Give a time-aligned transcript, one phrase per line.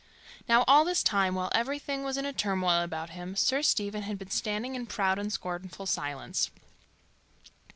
[0.49, 4.31] Now all this time, while everything was in turmoil about him, Sir Stephen had been
[4.31, 6.49] standing in proud and scornful silence.